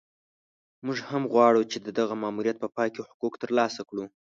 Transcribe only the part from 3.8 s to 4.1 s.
کړو.